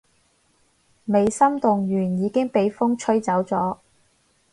[1.05, 3.77] 未心動完已經畀風吹走咗